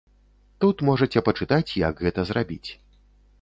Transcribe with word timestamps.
Тут 0.63 0.79
можаце 0.87 1.23
пачытаць, 1.27 1.75
як 1.83 2.03
гэта 2.07 2.27
зрабіць. 2.31 2.69